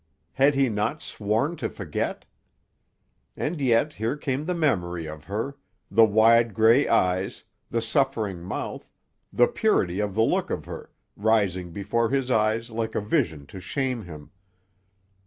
Had 0.33 0.55
he 0.55 0.67
not 0.67 0.99
sworn 1.03 1.55
to 1.57 1.69
forget? 1.69 2.25
And 3.37 3.61
yet 3.61 3.93
here 3.93 4.17
came 4.17 4.45
the 4.45 4.55
memory 4.55 5.05
of 5.05 5.25
her—the 5.25 6.05
wide 6.05 6.55
grey 6.55 6.87
eyes, 6.87 7.43
the 7.69 7.83
suffering 7.83 8.41
mouth, 8.41 8.89
the 9.31 9.47
purity 9.47 9.99
of 9.99 10.15
the 10.15 10.23
look 10.23 10.49
of 10.49 10.65
her—rising 10.65 11.71
before 11.71 12.09
his 12.09 12.31
eyes 12.31 12.71
like 12.71 12.95
a 12.95 12.99
vision 13.01 13.45
to 13.45 13.59
shame 13.59 14.05
him. 14.05 14.31